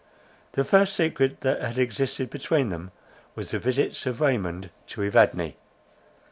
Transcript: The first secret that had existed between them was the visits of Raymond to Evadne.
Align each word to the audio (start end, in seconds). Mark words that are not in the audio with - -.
The 0.53 0.63
first 0.63 0.95
secret 0.95 1.41
that 1.41 1.61
had 1.61 1.77
existed 1.77 2.31
between 2.31 2.69
them 2.69 2.89
was 3.35 3.51
the 3.51 3.59
visits 3.59 4.07
of 4.07 4.19
Raymond 4.19 4.71
to 4.87 5.03
Evadne. 5.03 5.53